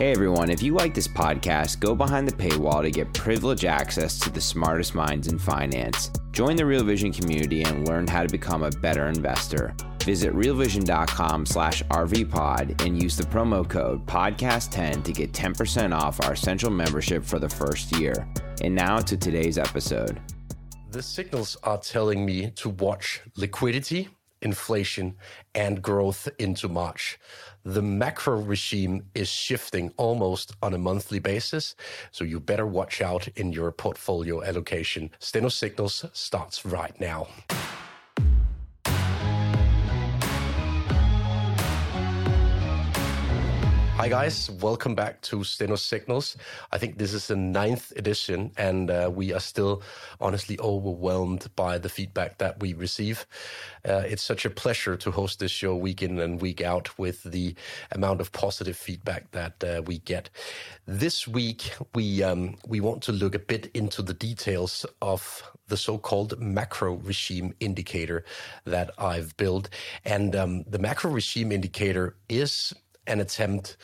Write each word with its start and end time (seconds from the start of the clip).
Hey 0.00 0.12
everyone, 0.12 0.48
if 0.48 0.62
you 0.62 0.72
like 0.72 0.94
this 0.94 1.06
podcast, 1.06 1.78
go 1.78 1.94
behind 1.94 2.26
the 2.26 2.32
paywall 2.32 2.80
to 2.80 2.90
get 2.90 3.12
privileged 3.12 3.66
access 3.66 4.18
to 4.20 4.30
the 4.30 4.40
smartest 4.40 4.94
minds 4.94 5.28
in 5.28 5.38
finance. 5.38 6.10
Join 6.32 6.56
the 6.56 6.64
Real 6.64 6.82
Vision 6.82 7.12
community 7.12 7.64
and 7.64 7.86
learn 7.86 8.06
how 8.06 8.22
to 8.22 8.28
become 8.30 8.62
a 8.62 8.70
better 8.70 9.08
investor. 9.08 9.74
Visit 10.04 10.32
realvision.com 10.32 11.44
slash 11.44 11.82
rvpod 11.82 12.82
and 12.82 13.02
use 13.02 13.14
the 13.14 13.24
promo 13.24 13.68
code 13.68 14.06
podcast10 14.06 15.04
to 15.04 15.12
get 15.12 15.32
10% 15.32 15.94
off 15.94 16.24
our 16.24 16.32
essential 16.32 16.70
membership 16.70 17.22
for 17.22 17.38
the 17.38 17.50
first 17.50 17.94
year. 17.98 18.26
And 18.62 18.74
now 18.74 19.00
to 19.00 19.18
today's 19.18 19.58
episode. 19.58 20.18
The 20.90 21.02
signals 21.02 21.58
are 21.62 21.76
telling 21.76 22.24
me 22.24 22.52
to 22.52 22.70
watch 22.70 23.20
liquidity, 23.36 24.08
inflation, 24.40 25.16
and 25.54 25.82
growth 25.82 26.26
into 26.38 26.68
March 26.68 27.18
the 27.64 27.82
macro 27.82 28.40
regime 28.40 29.04
is 29.14 29.28
shifting 29.28 29.92
almost 29.96 30.52
on 30.62 30.74
a 30.74 30.78
monthly 30.78 31.18
basis. 31.18 31.74
So 32.10 32.24
you 32.24 32.40
better 32.40 32.66
watch 32.66 33.00
out 33.00 33.28
in 33.36 33.52
your 33.52 33.70
portfolio 33.72 34.42
allocation. 34.42 35.10
Steno 35.18 35.48
Signals 35.48 36.04
starts 36.12 36.64
right 36.64 36.98
now. 37.00 37.28
Hi, 44.00 44.08
guys. 44.08 44.50
Welcome 44.50 44.94
back 44.94 45.20
to 45.20 45.44
Steno 45.44 45.76
Signals. 45.76 46.34
I 46.72 46.78
think 46.78 46.96
this 46.96 47.12
is 47.12 47.26
the 47.26 47.36
ninth 47.36 47.92
edition, 47.96 48.50
and 48.56 48.90
uh, 48.90 49.10
we 49.14 49.34
are 49.34 49.40
still 49.40 49.82
honestly 50.22 50.58
overwhelmed 50.58 51.54
by 51.54 51.76
the 51.76 51.90
feedback 51.90 52.38
that 52.38 52.60
we 52.60 52.72
receive. 52.72 53.26
Uh, 53.86 54.02
it's 54.06 54.22
such 54.22 54.46
a 54.46 54.50
pleasure 54.50 54.96
to 54.96 55.10
host 55.10 55.38
this 55.38 55.50
show 55.50 55.76
week 55.76 56.02
in 56.02 56.18
and 56.18 56.40
week 56.40 56.62
out 56.62 56.98
with 56.98 57.24
the 57.24 57.54
amount 57.92 58.22
of 58.22 58.32
positive 58.32 58.74
feedback 58.74 59.32
that 59.32 59.62
uh, 59.62 59.82
we 59.84 59.98
get. 59.98 60.30
This 60.86 61.28
week, 61.28 61.70
we, 61.94 62.22
um, 62.22 62.56
we 62.66 62.80
want 62.80 63.02
to 63.02 63.12
look 63.12 63.34
a 63.34 63.38
bit 63.38 63.70
into 63.74 64.00
the 64.00 64.14
details 64.14 64.86
of 65.02 65.42
the 65.68 65.76
so-called 65.76 66.40
macro 66.40 66.94
regime 66.94 67.52
indicator 67.60 68.24
that 68.64 68.92
I've 68.96 69.36
built. 69.36 69.68
And 70.06 70.34
um, 70.34 70.62
the 70.62 70.78
macro 70.78 71.10
regime 71.10 71.52
indicator 71.52 72.16
is 72.30 72.72
an 73.10 73.20
attempt 73.20 73.76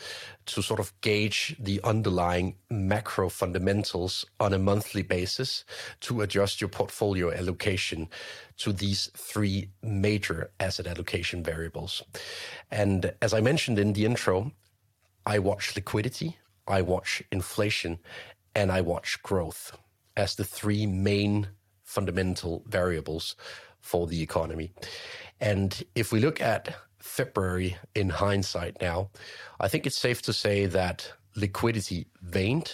to 0.47 0.61
sort 0.61 0.79
of 0.79 0.93
gauge 1.01 1.55
the 1.59 1.79
underlying 1.83 2.55
macro 2.69 3.29
fundamentals 3.29 4.25
on 4.39 4.53
a 4.53 4.59
monthly 4.59 5.03
basis 5.03 5.65
to 5.99 6.21
adjust 6.21 6.61
your 6.61 6.69
portfolio 6.69 7.31
allocation 7.31 8.07
to 8.57 8.71
these 8.71 9.11
three 9.15 9.69
major 9.83 10.49
asset 10.59 10.87
allocation 10.87 11.43
variables. 11.43 12.01
And 12.71 13.13
as 13.21 13.33
I 13.33 13.41
mentioned 13.41 13.77
in 13.77 13.93
the 13.93 14.05
intro, 14.05 14.51
I 15.25 15.39
watch 15.39 15.75
liquidity, 15.75 16.37
I 16.67 16.81
watch 16.81 17.21
inflation, 17.31 17.99
and 18.55 18.71
I 18.71 18.81
watch 18.81 19.21
growth 19.21 19.77
as 20.15 20.35
the 20.35 20.45
three 20.45 20.87
main 20.87 21.49
fundamental 21.83 22.63
variables 22.67 23.35
for 23.81 24.07
the 24.07 24.21
economy. 24.21 24.71
And 25.39 25.83
if 25.95 26.11
we 26.11 26.19
look 26.19 26.41
at 26.41 26.75
February 26.99 27.77
in 27.95 28.09
hindsight 28.09 28.77
now, 28.81 29.09
I 29.59 29.67
think 29.67 29.85
it's 29.85 29.97
safe 29.97 30.21
to 30.23 30.33
say 30.33 30.65
that 30.65 31.11
liquidity 31.35 32.07
waned, 32.33 32.73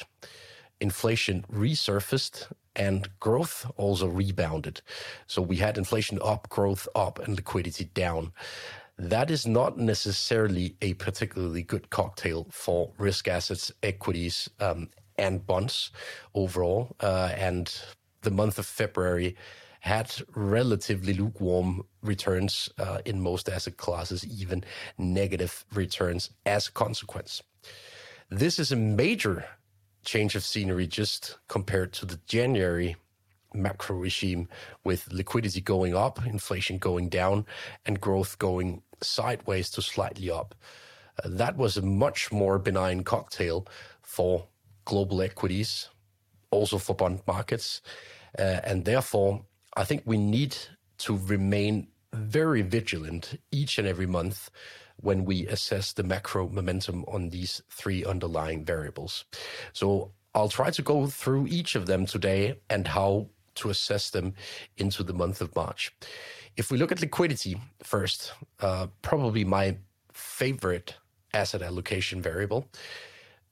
inflation 0.79 1.45
resurfaced, 1.51 2.47
and 2.75 3.07
growth 3.19 3.69
also 3.78 4.07
rebounded. 4.07 4.81
So 5.28 5.41
we 5.41 5.57
had 5.57 5.78
inflation 5.78 6.19
up, 6.23 6.50
growth 6.50 6.88
up, 6.95 7.19
and 7.19 7.35
liquidity 7.35 7.85
down. 7.94 8.31
That 8.97 9.31
is 9.31 9.45
not 9.45 9.78
necessarily 9.78 10.75
a 10.81 10.94
particularly 10.95 11.63
good 11.63 11.89
cocktail 11.89 12.47
for 12.51 12.91
risk 12.97 13.28
assets, 13.28 13.72
equities, 13.81 14.50
um, 14.59 14.89
and 15.17 15.45
bonds 15.45 15.91
overall. 16.33 16.95
Uh, 17.00 17.31
and 17.35 17.75
the 18.22 18.31
month 18.31 18.57
of 18.57 18.66
February 18.66 19.35
had 19.83 20.09
relatively 20.33 21.13
lukewarm 21.13 21.83
returns 22.01 22.69
uh, 22.79 22.99
in 23.03 23.19
most 23.19 23.49
asset 23.49 23.75
classes, 23.75 24.25
even 24.25 24.63
negative 24.97 25.66
returns 25.73 26.29
as 26.45 26.69
a 26.69 26.71
consequence. 26.71 27.44
This 28.29 28.59
is 28.59 28.71
a 28.71 28.77
major 28.77 29.44
change 30.05 30.35
of 30.35 30.45
scenery 30.45 30.88
just 30.88 31.38
compared 31.49 31.91
to 31.94 32.05
the 32.05 32.17
January 32.27 32.95
macro 33.53 33.97
regime 33.97 34.47
with 34.85 35.11
liquidity 35.11 35.59
going 35.59 35.94
up, 35.94 36.25
inflation 36.25 36.77
going 36.77 37.09
down, 37.09 37.45
and 37.85 38.00
growth 38.00 38.39
going 38.39 38.83
sideways 39.01 39.69
to 39.71 39.81
slightly 39.81 40.31
up. 40.31 40.55
Uh, 41.21 41.27
that 41.31 41.57
was 41.57 41.75
a 41.75 41.81
much 41.81 42.31
more 42.31 42.57
benign 42.57 43.03
cocktail 43.03 43.67
for 44.01 44.47
global 44.85 45.21
equities, 45.21 45.89
also 46.51 46.77
for 46.77 46.95
bond 46.95 47.21
markets. 47.27 47.81
Uh, 48.39 48.61
and 48.63 48.85
therefore, 48.85 49.44
I 49.75 49.84
think 49.84 50.03
we 50.06 50.17
need 50.17 50.56
to 51.00 51.17
remain 51.17 51.88
very 52.13 52.61
vigilant 52.61 53.39
each 53.51 53.78
and 53.79 53.88
every 53.88 54.06
month 54.06 54.50
when 54.97 55.25
we 55.25 55.47
assess 55.47 55.94
the 55.94 56.03
macro 56.03 56.47
momentum 56.47 57.03
on 57.07 57.29
these 57.29 57.61
three 57.69 58.06
underlying 58.06 58.63
variables. 58.63 59.25
So 59.73 60.12
I'll 60.35 60.50
try 60.50 60.69
to 60.72 60.81
go 60.81 61.07
through 61.07 61.47
each 61.47 61.75
of 61.75 61.85
them 61.88 62.06
today 62.06 62.59
and 62.69 62.88
how 62.88 63.29
to 63.56 63.69
assess 63.69 64.09
them 64.09 64.33
into 64.78 65.03
the 65.03 65.13
month 65.13 65.41
of 65.41 65.56
March. 65.56 65.91
If 66.56 66.72
we 66.72 66.78
look 66.78 66.91
at 66.91 67.01
liquidity 67.01 67.59
first, 67.81 68.33
uh, 68.59 68.88
probably 69.01 69.44
my 69.44 69.78
favorite 70.12 70.95
asset 71.33 71.62
allocation 71.62 72.22
variable, 72.22 72.67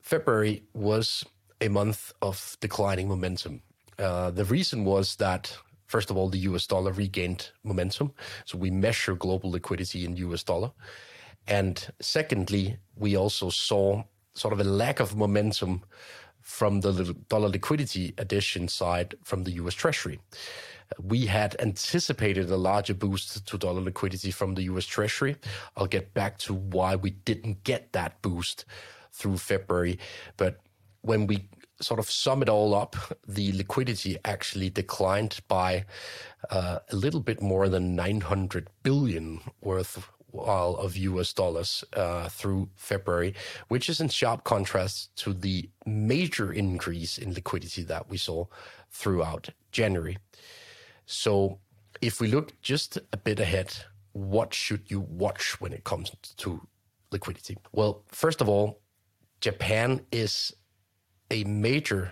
February 0.02 0.64
was 0.74 1.24
a 1.60 1.68
month 1.68 2.14
of 2.22 2.58
declining 2.60 3.08
momentum. 3.08 3.62
Uh, 3.98 4.32
the 4.32 4.46
reason 4.46 4.86
was 4.86 5.16
that 5.18 5.56
First 5.92 6.10
of 6.10 6.16
all, 6.16 6.30
the 6.30 6.46
US 6.50 6.66
dollar 6.68 6.94
regained 6.94 7.50
momentum. 7.66 8.14
So 8.46 8.58
we 8.58 8.72
measure 8.72 9.14
global 9.14 9.52
liquidity 9.52 10.06
in 10.06 10.16
US 10.16 10.42
dollar. 10.42 10.72
And 11.48 11.86
secondly, 12.00 12.78
we 12.96 13.18
also 13.18 13.50
saw 13.50 14.04
sort 14.34 14.54
of 14.54 14.62
a 14.62 14.64
lack 14.64 15.02
of 15.02 15.18
momentum 15.18 15.84
from 16.40 16.80
the 16.80 17.14
dollar 17.28 17.50
liquidity 17.50 18.14
addition 18.18 18.70
side 18.70 19.16
from 19.26 19.44
the 19.44 19.52
US 19.64 19.74
Treasury. 19.74 20.22
We 20.98 21.26
had 21.26 21.58
anticipated 21.60 22.50
a 22.50 22.56
larger 22.56 22.94
boost 22.94 23.46
to 23.46 23.58
dollar 23.58 23.82
liquidity 23.82 24.32
from 24.32 24.56
the 24.56 24.64
US 24.72 24.86
Treasury. 24.86 25.36
I'll 25.76 25.88
get 25.88 26.14
back 26.14 26.38
to 26.46 26.54
why 26.54 26.96
we 26.96 27.10
didn't 27.10 27.66
get 27.66 27.92
that 27.92 28.22
boost 28.22 28.64
through 29.12 29.40
February. 29.40 30.00
But 30.38 30.62
when 31.02 31.28
we 31.28 31.50
sort 31.82 32.00
of 32.00 32.10
sum 32.10 32.42
it 32.42 32.50
all 32.50 32.74
up, 32.74 32.96
the 33.28 33.52
liquidity 33.54 34.18
actually 34.26 34.70
declined 34.70 35.40
by 35.48 35.86
uh, 36.50 36.80
a 36.90 36.96
little 36.96 37.20
bit 37.20 37.42
more 37.42 37.70
than 37.70 37.96
900 37.96 38.70
billion 38.84 39.42
worth 39.62 40.10
of 40.34 40.96
US 40.98 41.34
dollars 41.34 41.84
uh, 41.94 42.30
through 42.30 42.70
February, 42.76 43.34
which 43.68 43.90
is 43.90 44.00
in 44.00 44.10
sharp 44.10 44.44
contrast 44.44 45.16
to 45.18 45.34
the 45.34 45.70
major 45.86 46.54
increase 46.54 47.18
in 47.18 47.34
liquidity 47.34 47.84
that 47.84 48.10
we 48.10 48.18
saw 48.18 48.46
throughout 48.90 49.50
January. 49.72 50.18
So, 51.06 51.60
if 52.02 52.20
we 52.20 52.28
look 52.28 52.60
just 52.62 52.98
a 53.12 53.18
bit 53.18 53.40
ahead, 53.40 53.74
what 54.14 54.54
should 54.54 54.90
you 54.90 55.02
watch 55.02 55.60
when 55.60 55.74
it 55.74 55.84
comes 55.84 56.12
to 56.38 56.62
liquidity? 57.12 57.58
Well, 57.74 58.04
first 58.08 58.42
of 58.42 58.50
all, 58.50 58.80
Japan 59.42 60.02
is 60.12 60.54
a 61.32 61.44
major 61.46 62.12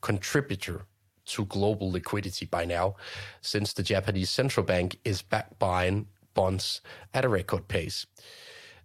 contributor 0.00 0.86
to 1.26 1.44
global 1.44 1.92
liquidity 1.92 2.46
by 2.46 2.64
now, 2.64 2.96
since 3.42 3.72
the 3.72 3.82
Japanese 3.82 4.30
central 4.30 4.64
bank 4.64 4.98
is 5.04 5.22
back 5.22 5.58
buying 5.58 6.06
bonds 6.34 6.80
at 7.12 7.24
a 7.24 7.28
record 7.28 7.68
pace. 7.68 8.06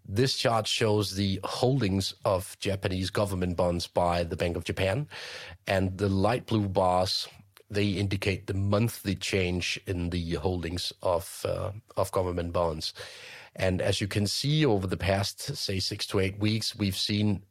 This 0.06 0.36
chart 0.36 0.68
shows 0.68 1.16
the 1.16 1.40
holdings 1.44 2.14
of 2.26 2.58
Japanese 2.60 3.10
government 3.10 3.56
bonds 3.56 3.88
by 3.88 4.24
the 4.24 4.36
Bank 4.36 4.58
of 4.58 4.64
Japan, 4.64 5.08
and 5.66 5.98
the 5.98 6.10
light 6.10 6.46
blue 6.46 6.68
bars 6.68 7.28
they 7.72 7.90
indicate 7.90 8.48
the 8.48 8.54
monthly 8.56 9.14
change 9.14 9.80
in 9.86 10.10
the 10.10 10.34
holdings 10.34 10.92
of 11.04 11.46
uh, 11.48 11.72
of 11.96 12.12
government 12.12 12.52
bonds. 12.52 12.94
And 13.56 13.82
as 13.82 14.02
you 14.02 14.08
can 14.08 14.26
see 14.26 14.66
over 14.66 14.88
the 14.88 14.98
past, 14.98 15.56
say, 15.56 15.80
six 15.80 16.08
to 16.08 16.20
eight 16.20 16.40
weeks, 16.40 16.76
we've 16.76 16.98
seen 16.98 17.44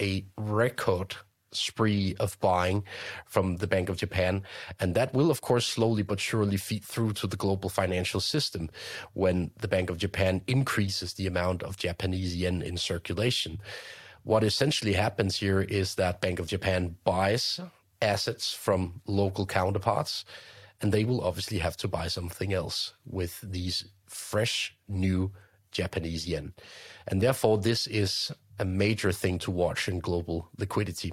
a 0.00 0.26
record 0.36 1.16
spree 1.52 2.14
of 2.18 2.38
buying 2.40 2.84
from 3.26 3.56
the 3.58 3.66
Bank 3.66 3.88
of 3.88 3.96
Japan. 3.96 4.42
And 4.80 4.94
that 4.94 5.14
will, 5.14 5.30
of 5.30 5.40
course, 5.40 5.66
slowly 5.66 6.02
but 6.02 6.20
surely 6.20 6.56
feed 6.56 6.84
through 6.84 7.12
to 7.14 7.26
the 7.26 7.36
global 7.36 7.68
financial 7.68 8.20
system 8.20 8.70
when 9.12 9.50
the 9.58 9.68
Bank 9.68 9.90
of 9.90 9.98
Japan 9.98 10.42
increases 10.46 11.14
the 11.14 11.26
amount 11.26 11.62
of 11.62 11.76
Japanese 11.76 12.36
yen 12.36 12.62
in 12.62 12.76
circulation. 12.76 13.60
What 14.24 14.44
essentially 14.44 14.92
happens 14.92 15.36
here 15.36 15.60
is 15.60 15.96
that 15.96 16.20
Bank 16.20 16.38
of 16.38 16.46
Japan 16.46 16.96
buys 17.04 17.60
assets 18.00 18.52
from 18.52 19.00
local 19.06 19.46
counterparts, 19.46 20.24
and 20.80 20.92
they 20.92 21.04
will 21.04 21.22
obviously 21.22 21.58
have 21.58 21.76
to 21.78 21.88
buy 21.88 22.08
something 22.08 22.52
else 22.52 22.94
with 23.04 23.40
these 23.42 23.84
fresh 24.06 24.76
new 24.88 25.32
Japanese 25.70 26.28
yen. 26.28 26.52
And 27.08 27.20
therefore, 27.20 27.58
this 27.58 27.86
is 27.86 28.30
a 28.62 28.64
major 28.64 29.10
thing 29.12 29.38
to 29.40 29.50
watch 29.50 29.88
in 29.88 29.98
global 29.98 30.48
liquidity. 30.56 31.12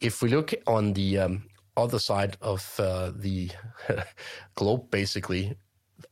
If 0.00 0.22
we 0.22 0.28
look 0.30 0.54
on 0.66 0.92
the 0.92 1.18
um, 1.18 1.42
other 1.76 1.98
side 1.98 2.36
of 2.40 2.62
uh, 2.78 3.10
the 3.14 3.50
globe, 4.54 4.88
basically 4.90 5.56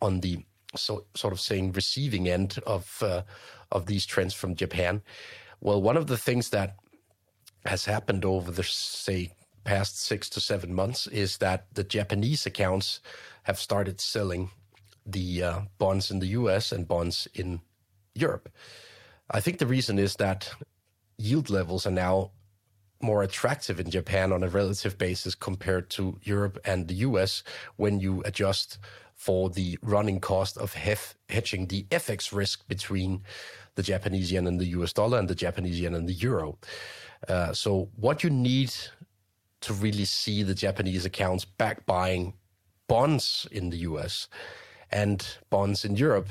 on 0.02 0.20
the 0.20 0.44
so, 0.76 1.04
sort 1.14 1.32
of 1.32 1.40
saying 1.40 1.72
receiving 1.72 2.28
end 2.28 2.58
of 2.66 3.02
uh, 3.02 3.22
of 3.70 3.86
these 3.86 4.04
trends 4.04 4.34
from 4.34 4.56
Japan, 4.56 5.00
well, 5.60 5.80
one 5.80 5.96
of 5.96 6.08
the 6.08 6.18
things 6.18 6.50
that 6.50 6.74
has 7.64 7.84
happened 7.84 8.24
over 8.24 8.50
the 8.50 8.64
say 8.64 9.32
past 9.64 10.00
six 10.00 10.28
to 10.30 10.40
seven 10.40 10.74
months 10.74 11.06
is 11.06 11.38
that 11.38 11.66
the 11.74 11.84
Japanese 11.84 12.46
accounts 12.46 13.00
have 13.44 13.58
started 13.58 14.00
selling 14.00 14.50
the 15.06 15.42
uh, 15.42 15.60
bonds 15.78 16.10
in 16.10 16.18
the 16.18 16.32
U.S. 16.40 16.72
and 16.72 16.88
bonds 16.88 17.28
in 17.34 17.60
Europe. 18.14 18.48
I 19.30 19.40
think 19.40 19.58
the 19.58 19.66
reason 19.66 19.98
is 19.98 20.16
that 20.16 20.50
yield 21.18 21.50
levels 21.50 21.86
are 21.86 21.92
now 21.92 22.30
more 23.00 23.22
attractive 23.22 23.78
in 23.78 23.90
Japan 23.90 24.32
on 24.32 24.42
a 24.42 24.48
relative 24.48 24.98
basis 24.98 25.34
compared 25.34 25.90
to 25.90 26.18
Europe 26.22 26.58
and 26.64 26.88
the 26.88 26.94
US 26.94 27.42
when 27.76 28.00
you 28.00 28.22
adjust 28.24 28.78
for 29.14 29.50
the 29.50 29.78
running 29.82 30.20
cost 30.20 30.56
of 30.56 30.74
hef- 30.74 31.16
hedging 31.28 31.66
the 31.66 31.84
FX 31.90 32.32
risk 32.32 32.66
between 32.68 33.22
the 33.74 33.82
Japanese 33.82 34.32
yen 34.32 34.46
and 34.46 34.60
the 34.60 34.66
US 34.78 34.92
dollar 34.92 35.18
and 35.18 35.28
the 35.28 35.34
Japanese 35.34 35.80
yen 35.80 35.94
and 35.94 36.08
the 36.08 36.14
euro. 36.14 36.58
Uh, 37.28 37.52
so, 37.52 37.88
what 37.96 38.22
you 38.22 38.30
need 38.30 38.72
to 39.60 39.72
really 39.72 40.04
see 40.04 40.42
the 40.42 40.54
Japanese 40.54 41.04
accounts 41.04 41.44
back 41.44 41.84
buying 41.84 42.34
bonds 42.86 43.46
in 43.50 43.70
the 43.70 43.78
US 43.78 44.28
and 44.90 45.38
bonds 45.50 45.84
in 45.84 45.96
Europe 45.96 46.28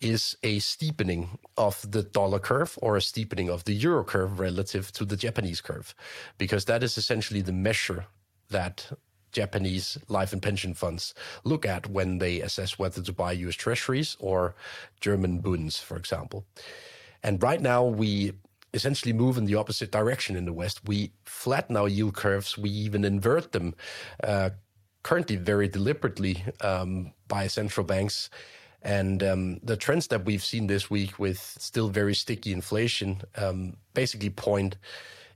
is 0.00 0.36
a 0.42 0.58
steepening 0.58 1.38
of 1.56 1.90
the 1.90 2.02
dollar 2.02 2.38
curve 2.38 2.78
or 2.82 2.96
a 2.96 3.02
steepening 3.02 3.48
of 3.48 3.64
the 3.64 3.72
euro 3.72 4.04
curve 4.04 4.38
relative 4.38 4.92
to 4.92 5.04
the 5.04 5.16
Japanese 5.16 5.60
curve, 5.60 5.94
because 6.38 6.66
that 6.66 6.82
is 6.82 6.98
essentially 6.98 7.40
the 7.40 7.52
measure 7.52 8.06
that 8.50 8.92
Japanese 9.32 9.98
life 10.08 10.32
and 10.32 10.42
pension 10.42 10.74
funds 10.74 11.14
look 11.44 11.66
at 11.66 11.88
when 11.90 12.18
they 12.18 12.40
assess 12.40 12.78
whether 12.78 13.02
to 13.02 13.12
buy 13.12 13.32
US 13.32 13.54
treasuries 13.54 14.16
or 14.18 14.54
German 15.00 15.38
bunds, 15.38 15.78
for 15.78 15.96
example. 15.96 16.46
And 17.22 17.42
right 17.42 17.60
now, 17.60 17.84
we 17.84 18.32
essentially 18.72 19.12
move 19.12 19.36
in 19.36 19.46
the 19.46 19.54
opposite 19.54 19.90
direction 19.90 20.36
in 20.36 20.44
the 20.44 20.52
West. 20.52 20.86
We 20.86 21.12
flatten 21.24 21.76
our 21.76 21.88
yield 21.88 22.14
curves, 22.14 22.56
we 22.56 22.70
even 22.70 23.04
invert 23.04 23.52
them. 23.52 23.74
Uh, 24.22 24.50
currently, 25.02 25.36
very 25.36 25.68
deliberately 25.68 26.44
um, 26.60 27.12
by 27.28 27.46
central 27.46 27.86
banks 27.86 28.30
and 28.86 29.20
um, 29.24 29.58
the 29.64 29.76
trends 29.76 30.06
that 30.06 30.24
we've 30.24 30.44
seen 30.44 30.68
this 30.68 30.88
week 30.88 31.18
with 31.18 31.56
still 31.58 31.88
very 31.88 32.14
sticky 32.14 32.52
inflation 32.52 33.20
um, 33.36 33.76
basically 33.94 34.30
point 34.30 34.76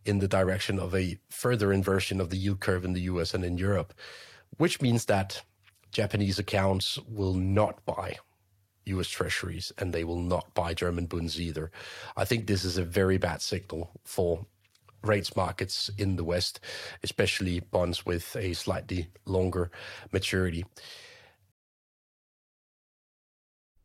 in 0.04 0.20
the 0.20 0.28
direction 0.28 0.78
of 0.78 0.94
a 0.94 1.18
further 1.30 1.72
inversion 1.72 2.20
of 2.20 2.30
the 2.30 2.36
yield 2.36 2.60
curve 2.60 2.84
in 2.84 2.92
the 2.92 3.00
US 3.02 3.34
and 3.34 3.44
in 3.44 3.58
Europe, 3.58 3.92
which 4.58 4.80
means 4.80 5.06
that 5.06 5.42
Japanese 5.90 6.38
accounts 6.38 6.96
will 7.08 7.34
not 7.34 7.84
buy 7.84 8.18
US 8.84 9.08
treasuries 9.08 9.72
and 9.78 9.92
they 9.92 10.04
will 10.04 10.20
not 10.20 10.54
buy 10.54 10.72
German 10.72 11.06
bonds 11.06 11.40
either. 11.40 11.72
I 12.16 12.24
think 12.24 12.46
this 12.46 12.64
is 12.64 12.78
a 12.78 12.84
very 12.84 13.18
bad 13.18 13.42
signal 13.42 13.90
for 14.04 14.46
rates 15.02 15.34
markets 15.34 15.90
in 15.98 16.14
the 16.14 16.24
West, 16.24 16.60
especially 17.02 17.58
bonds 17.58 18.06
with 18.06 18.36
a 18.36 18.52
slightly 18.52 19.08
longer 19.26 19.72
maturity. 20.12 20.64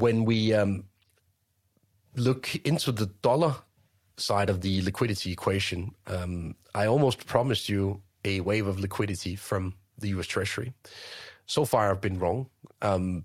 When 0.00 0.24
we 0.24 0.52
um, 0.52 0.84
look 2.16 2.54
into 2.66 2.92
the 2.92 3.06
dollar 3.06 3.56
side 4.16 4.50
of 4.50 4.60
the 4.60 4.82
liquidity 4.82 5.32
equation, 5.32 5.94
um, 6.06 6.54
I 6.74 6.86
almost 6.86 7.26
promised 7.26 7.68
you 7.68 8.02
a 8.24 8.40
wave 8.40 8.66
of 8.66 8.80
liquidity 8.80 9.36
from 9.36 9.74
the 9.98 10.08
US 10.08 10.26
Treasury. 10.26 10.72
So 11.46 11.64
far, 11.64 11.90
I've 11.90 12.00
been 12.00 12.18
wrong. 12.18 12.48
Um, 12.82 13.24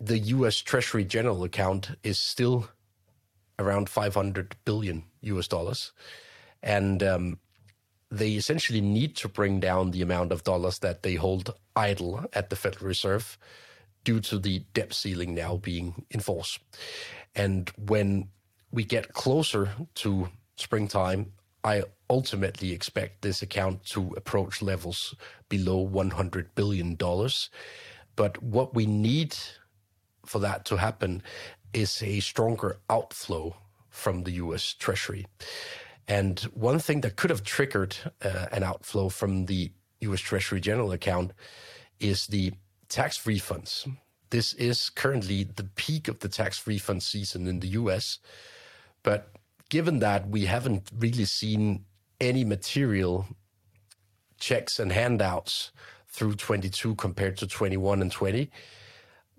the 0.00 0.18
US 0.18 0.58
Treasury 0.58 1.04
general 1.04 1.44
account 1.44 1.90
is 2.02 2.18
still 2.18 2.68
around 3.58 3.88
500 3.88 4.56
billion 4.64 5.04
US 5.22 5.48
dollars. 5.48 5.92
And 6.62 7.02
um, 7.02 7.38
they 8.10 8.32
essentially 8.32 8.80
need 8.80 9.16
to 9.16 9.28
bring 9.28 9.60
down 9.60 9.90
the 9.90 10.02
amount 10.02 10.32
of 10.32 10.44
dollars 10.44 10.78
that 10.80 11.02
they 11.02 11.14
hold 11.14 11.54
idle 11.76 12.24
at 12.32 12.50
the 12.50 12.56
Federal 12.56 12.86
Reserve 12.86 13.38
due 14.08 14.20
to 14.20 14.38
the 14.38 14.60
debt 14.72 14.94
ceiling 14.94 15.34
now 15.34 15.58
being 15.58 16.06
in 16.10 16.18
force. 16.18 16.58
And 17.34 17.68
when 17.76 18.30
we 18.70 18.82
get 18.82 19.12
closer 19.12 19.68
to 19.96 20.30
springtime, 20.56 21.32
I 21.62 21.82
ultimately 22.08 22.72
expect 22.72 23.20
this 23.20 23.42
account 23.42 23.84
to 23.92 24.14
approach 24.16 24.62
levels 24.62 25.14
below 25.50 25.86
$100 25.86 26.46
billion. 26.54 26.96
But 28.16 28.42
what 28.42 28.74
we 28.74 28.86
need 28.86 29.36
for 30.24 30.38
that 30.38 30.64
to 30.64 30.78
happen 30.78 31.22
is 31.74 32.02
a 32.02 32.20
stronger 32.20 32.78
outflow 32.88 33.56
from 33.90 34.22
the 34.22 34.32
US 34.44 34.72
Treasury. 34.72 35.26
And 36.08 36.40
one 36.54 36.78
thing 36.78 37.02
that 37.02 37.16
could 37.16 37.28
have 37.28 37.44
triggered 37.44 37.94
uh, 38.24 38.46
an 38.52 38.62
outflow 38.62 39.10
from 39.10 39.44
the 39.44 39.70
US 40.00 40.20
Treasury 40.20 40.62
General 40.62 40.92
account 40.92 41.32
is 42.00 42.26
the 42.28 42.54
tax 42.88 43.24
refunds. 43.24 43.86
This 44.30 44.52
is 44.54 44.90
currently 44.90 45.44
the 45.44 45.64
peak 45.64 46.08
of 46.08 46.20
the 46.20 46.28
tax 46.28 46.66
refund 46.66 47.02
season 47.02 47.46
in 47.46 47.60
the 47.60 47.68
US. 47.68 48.18
But 49.02 49.30
given 49.68 50.00
that 50.00 50.28
we 50.28 50.46
haven't 50.46 50.90
really 50.98 51.24
seen 51.24 51.84
any 52.20 52.44
material 52.44 53.26
checks 54.38 54.78
and 54.78 54.92
handouts 54.92 55.72
through 56.08 56.34
22 56.34 56.94
compared 56.96 57.36
to 57.38 57.46
21 57.46 58.02
and 58.02 58.10
20, 58.12 58.50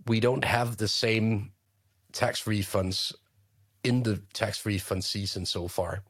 we 0.07 0.19
don't 0.19 0.45
have 0.45 0.77
the 0.77 0.87
same 0.87 1.51
tax 2.11 2.43
refunds 2.43 3.13
in 3.83 4.03
the 4.03 4.21
tax 4.33 4.65
refund 4.65 5.03
season 5.03 5.45
so 5.45 5.67
far. 5.67 6.03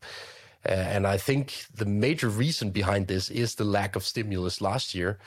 Uh, 0.67 0.71
and 0.71 1.07
I 1.07 1.17
think 1.17 1.65
the 1.73 1.85
major 1.85 2.29
reason 2.29 2.71
behind 2.71 3.07
this 3.07 3.29
is 3.29 3.55
the 3.55 3.63
lack 3.63 3.95
of 3.95 4.03
stimulus 4.05 4.61
last 4.61 4.93
year. 4.93 5.19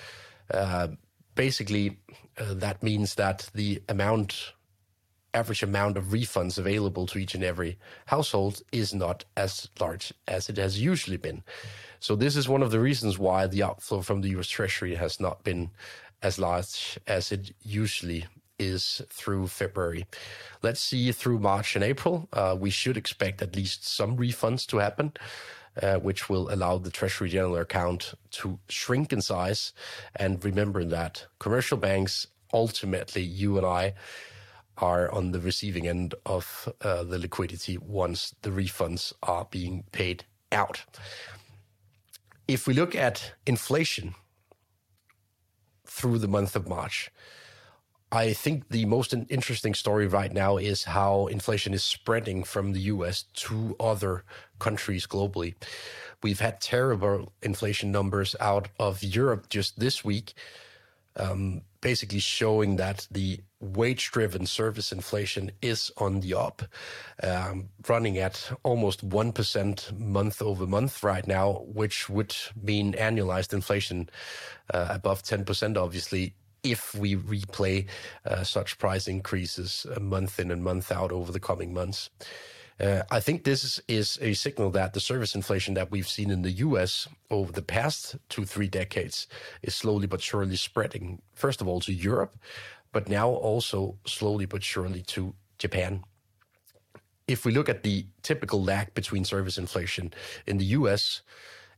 Uh, 0.52 0.88
basically, 1.34 1.98
uh, 2.38 2.54
that 2.54 2.82
means 2.82 3.14
that 3.16 3.50
the 3.54 3.82
amount, 3.88 4.52
average 5.34 5.62
amount 5.62 5.96
of 5.96 6.06
refunds 6.06 6.58
available 6.58 7.06
to 7.06 7.18
each 7.18 7.34
and 7.34 7.44
every 7.44 7.78
household 8.06 8.62
is 8.72 8.94
not 8.94 9.24
as 9.36 9.68
large 9.80 10.12
as 10.28 10.48
it 10.48 10.56
has 10.56 10.80
usually 10.80 11.16
been. 11.16 11.42
So 12.00 12.16
this 12.16 12.36
is 12.36 12.48
one 12.48 12.62
of 12.62 12.70
the 12.70 12.80
reasons 12.80 13.18
why 13.18 13.46
the 13.46 13.62
outflow 13.62 14.02
from 14.02 14.20
the 14.20 14.30
U.S. 14.30 14.48
Treasury 14.48 14.94
has 14.96 15.20
not 15.20 15.44
been 15.44 15.70
as 16.22 16.38
large 16.38 16.98
as 17.06 17.32
it 17.32 17.54
usually 17.62 18.26
is 18.58 19.02
through 19.08 19.48
February. 19.48 20.06
Let's 20.62 20.80
see 20.80 21.10
through 21.12 21.40
March 21.40 21.74
and 21.74 21.84
April. 21.84 22.28
Uh, 22.32 22.56
we 22.58 22.70
should 22.70 22.96
expect 22.96 23.42
at 23.42 23.56
least 23.56 23.86
some 23.86 24.16
refunds 24.16 24.66
to 24.68 24.78
happen. 24.78 25.12
Uh, 25.80 25.96
which 25.96 26.28
will 26.28 26.52
allow 26.52 26.76
the 26.76 26.90
Treasury 26.90 27.30
General 27.30 27.56
account 27.56 28.12
to 28.30 28.58
shrink 28.68 29.10
in 29.10 29.22
size. 29.22 29.72
And 30.14 30.44
remember 30.44 30.84
that 30.84 31.24
commercial 31.38 31.78
banks 31.78 32.26
ultimately 32.52 33.22
you 33.22 33.56
and 33.56 33.66
I 33.66 33.94
are 34.76 35.10
on 35.10 35.32
the 35.32 35.40
receiving 35.40 35.88
end 35.88 36.14
of 36.26 36.70
uh, 36.82 37.04
the 37.04 37.18
liquidity 37.18 37.78
once 37.78 38.34
the 38.42 38.50
refunds 38.50 39.14
are 39.22 39.46
being 39.50 39.84
paid 39.92 40.24
out. 40.50 40.84
If 42.46 42.66
we 42.66 42.74
look 42.74 42.94
at 42.94 43.32
inflation 43.46 44.14
through 45.86 46.18
the 46.18 46.28
month 46.28 46.54
of 46.54 46.68
March, 46.68 47.10
I 48.12 48.34
think 48.34 48.68
the 48.68 48.84
most 48.84 49.14
interesting 49.30 49.72
story 49.72 50.06
right 50.06 50.30
now 50.30 50.58
is 50.58 50.84
how 50.84 51.28
inflation 51.28 51.72
is 51.72 51.82
spreading 51.82 52.44
from 52.44 52.74
the 52.74 52.80
US 52.80 53.22
to 53.46 53.74
other 53.80 54.24
countries 54.58 55.06
globally. 55.06 55.54
We've 56.22 56.38
had 56.38 56.60
terrible 56.60 57.32
inflation 57.40 57.90
numbers 57.90 58.36
out 58.38 58.68
of 58.78 59.02
Europe 59.02 59.48
just 59.48 59.80
this 59.80 60.04
week, 60.04 60.34
um, 61.16 61.62
basically 61.80 62.18
showing 62.18 62.76
that 62.76 63.08
the 63.10 63.40
wage 63.60 64.10
driven 64.10 64.44
service 64.44 64.92
inflation 64.92 65.50
is 65.62 65.90
on 65.96 66.20
the 66.20 66.34
up, 66.34 66.62
um, 67.22 67.70
running 67.88 68.18
at 68.18 68.52
almost 68.62 69.08
1% 69.08 69.98
month 69.98 70.42
over 70.42 70.66
month 70.66 71.02
right 71.02 71.26
now, 71.26 71.64
which 71.64 72.10
would 72.10 72.36
mean 72.62 72.92
annualized 72.92 73.54
inflation 73.54 74.10
uh, 74.74 74.88
above 74.90 75.22
10%, 75.22 75.78
obviously, 75.78 76.34
if 76.62 76.94
we 76.94 77.16
replay 77.16 77.86
uh, 78.24 78.44
such 78.44 78.78
price 78.78 79.08
increases 79.08 79.86
a 79.96 80.00
month 80.00 80.38
in 80.38 80.50
and 80.50 80.62
month 80.62 80.92
out 80.92 81.12
over 81.12 81.32
the 81.32 81.40
coming 81.40 81.74
months. 81.74 82.10
Uh, 82.80 83.02
I 83.10 83.20
think 83.20 83.44
this 83.44 83.80
is 83.86 84.18
a 84.20 84.32
signal 84.32 84.70
that 84.70 84.92
the 84.92 85.00
service 85.00 85.34
inflation 85.34 85.74
that 85.74 85.90
we've 85.90 86.08
seen 86.08 86.30
in 86.30 86.42
the 86.42 86.50
US 86.52 87.08
over 87.30 87.52
the 87.52 87.62
past 87.62 88.16
two, 88.28 88.44
three 88.44 88.68
decades 88.68 89.26
is 89.62 89.74
slowly 89.74 90.06
but 90.06 90.20
surely 90.20 90.56
spreading, 90.56 91.20
first 91.34 91.60
of 91.60 91.68
all, 91.68 91.80
to 91.80 91.92
Europe, 91.92 92.36
but 92.90 93.08
now 93.08 93.28
also 93.28 93.98
slowly 94.06 94.46
but 94.46 94.64
surely 94.64 95.02
to 95.02 95.34
Japan. 95.58 96.02
If 97.28 97.44
we 97.44 97.52
look 97.52 97.68
at 97.68 97.82
the 97.82 98.06
typical 98.22 98.62
lag 98.62 98.94
between 98.94 99.24
service 99.24 99.58
inflation 99.58 100.12
in 100.46 100.58
the 100.58 100.64
US, 100.76 101.22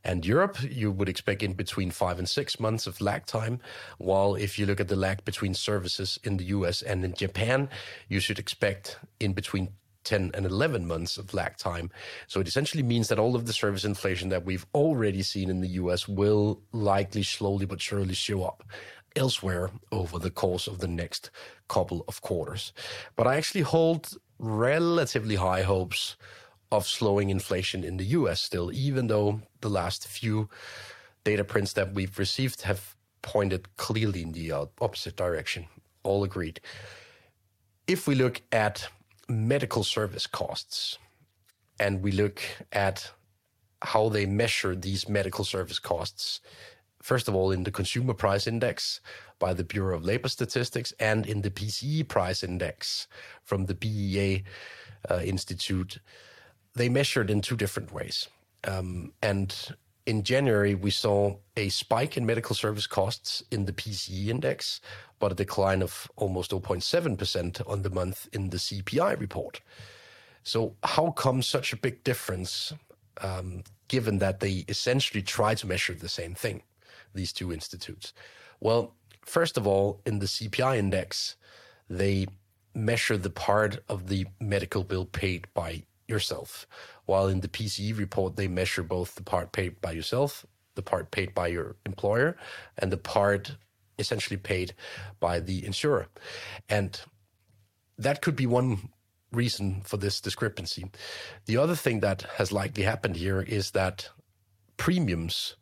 and 0.05 0.25
Europe, 0.27 0.59
you 0.63 0.93
would 0.93 1.09
expect 1.09 1.43
in 1.43 1.55
between 1.55 1.91
five 1.91 2.19
and 2.19 2.29
six 2.29 2.61
months 2.61 2.87
of 2.87 3.01
lag 3.01 3.27
time. 3.27 3.61
While 3.99 4.35
if 4.35 4.59
you 4.59 4.67
look 4.67 4.81
at 4.81 4.89
the 4.89 4.97
lag 4.97 5.25
between 5.25 5.55
services 5.55 6.19
in 6.25 6.37
the 6.37 6.45
US 6.45 6.83
and 6.83 7.05
in 7.05 7.15
Japan, 7.15 7.69
you 8.09 8.21
should 8.21 8.39
expect 8.39 8.99
in 9.19 9.33
between 9.33 9.71
10 10.05 10.33
and 10.35 10.45
11 10.45 10.87
months 10.87 11.17
of 11.17 11.33
lag 11.33 11.57
time. 11.57 11.91
So 12.27 12.41
it 12.41 12.49
essentially 12.49 12.83
means 12.83 13.09
that 13.09 13.19
all 13.19 13.35
of 13.35 13.47
the 13.47 13.53
service 13.53 13.85
inflation 13.85 14.29
that 14.29 14.45
we've 14.45 14.67
already 14.75 15.23
seen 15.23 15.49
in 15.49 15.61
the 15.61 15.69
US 15.69 16.07
will 16.07 16.61
likely 16.73 17.23
slowly 17.23 17.65
but 17.65 17.81
surely 17.81 18.15
show 18.15 18.45
up 18.45 18.63
elsewhere 19.17 19.71
over 19.93 20.19
the 20.19 20.31
course 20.31 20.67
of 20.67 20.79
the 20.79 20.89
next 20.89 21.31
couple 21.69 22.05
of 22.09 22.21
quarters. 22.21 22.73
But 23.17 23.27
I 23.27 23.37
actually 23.37 23.63
hold 23.63 24.19
relatively 24.39 25.37
high 25.37 25.63
hopes 25.63 26.17
of 26.77 26.87
slowing 26.87 27.31
inflation 27.31 27.85
in 27.85 27.97
the 27.97 28.05
US 28.19 28.41
still, 28.41 28.73
even 28.73 29.07
though 29.07 29.41
the 29.61 29.71
last 29.71 30.07
few 30.07 30.49
data 31.25 31.45
prints 31.45 31.73
that 31.73 31.95
we've 31.95 32.19
received 32.19 32.63
have 32.63 32.95
pointed 33.23 33.77
clearly 33.77 34.23
in 34.23 34.33
the 34.33 34.53
opposite 34.53 35.17
direction. 35.17 35.67
All 36.03 36.23
agreed. 36.25 36.61
If 37.87 38.07
we 38.07 38.15
look 38.15 38.43
at 38.53 38.89
medical 39.29 39.85
service 39.85 40.27
costs 40.27 40.99
and 41.81 42.03
we 42.03 42.13
look 42.13 42.43
at 42.73 43.11
how 43.83 44.09
they 44.09 44.27
measure 44.27 44.75
these 44.75 45.09
medical 45.09 45.45
service 45.45 45.79
costs, 45.79 46.41
first 47.03 47.29
of 47.29 47.35
all, 47.35 47.51
in 47.51 47.65
the 47.65 47.71
Consumer 47.71 48.15
Price 48.15 48.47
Index 48.47 49.01
by 49.39 49.55
the 49.55 49.65
Bureau 49.65 49.97
of 49.97 50.05
Labor 50.05 50.29
Statistics 50.29 50.93
and 50.99 51.27
in 51.27 51.43
the 51.43 51.51
PCE 51.51 52.09
Price 52.09 52.43
Index 52.43 53.09
from 53.43 53.67
the 53.67 53.75
BEA 53.75 54.45
uh, 55.11 55.21
Institute 55.25 55.99
they 56.75 56.89
measured 56.89 57.31
in 57.31 57.41
two 57.41 57.57
different 57.57 57.93
ways. 57.93 58.29
Um, 58.65 59.13
and 59.23 59.55
in 60.07 60.23
January, 60.23 60.75
we 60.75 60.91
saw 60.91 61.37
a 61.57 61.69
spike 61.69 62.17
in 62.17 62.27
medical 62.27 62.55
service 62.55 62.87
costs 62.87 63.43
in 63.51 63.65
the 63.65 63.73
PCE 63.73 64.29
index, 64.29 64.81
but 65.19 65.33
a 65.33 65.35
decline 65.35 65.83
of 65.83 66.11
almost 66.17 66.51
0.7% 66.51 67.69
on 67.69 67.83
the 67.83 67.91
month 67.91 68.29
in 68.33 68.51
the 68.51 68.59
CPI 68.59 69.19
report. 69.19 69.61
So, 70.43 70.77
how 70.83 71.13
come 71.13 71.41
such 71.41 71.73
a 71.73 71.77
big 71.77 72.05
difference, 72.05 72.75
um, 73.23 73.63
given 73.89 74.19
that 74.19 74.41
they 74.41 74.65
essentially 74.69 75.23
try 75.23 75.55
to 75.55 75.67
measure 75.67 75.95
the 75.95 76.09
same 76.09 76.35
thing, 76.35 76.63
these 77.15 77.33
two 77.33 77.51
institutes? 77.51 78.13
Well, 78.61 78.95
first 79.25 79.57
of 79.57 79.67
all, 79.67 80.03
in 80.05 80.19
the 80.19 80.27
CPI 80.27 80.77
index, 80.77 81.37
they 81.89 82.27
measure 82.75 83.17
the 83.17 83.31
part 83.31 83.83
of 83.89 84.09
the 84.09 84.27
medical 84.39 84.85
bill 84.85 85.07
paid 85.07 85.47
by 85.55 85.85
yourself. 86.09 86.67
While 87.07 87.29
in 87.29 87.41
the 87.41 87.49
PCE 87.49 87.97
report, 87.97 88.37
they 88.37 88.49
measure 88.49 88.83
both 88.83 89.15
the 89.15 89.23
part 89.23 89.53
paid 89.53 89.81
by 89.81 89.93
yourself, 89.93 90.47
the 90.75 90.83
part 90.83 91.11
paid 91.11 91.35
by 91.35 91.49
your 91.49 91.77
employer, 91.87 92.37
and 92.79 92.93
the 92.93 92.97
part 92.97 93.57
essentially 93.99 94.37
paid 94.37 94.75
by 95.21 95.41
the 95.41 95.65
insurer. 95.65 96.09
And 96.69 97.01
that 97.99 98.23
could 98.23 98.37
be 98.37 98.47
one 98.47 98.91
reason 99.33 99.83
for 99.85 99.97
this 99.97 100.21
discrepancy. 100.21 100.91
The 101.47 101.57
other 101.57 101.75
thing 101.75 102.01
that 102.01 102.23
has 102.37 102.53
likely 102.53 102.83
happened 102.83 103.17
here 103.17 103.41
is 103.41 103.73
that 103.73 104.09
premiums 104.77 105.57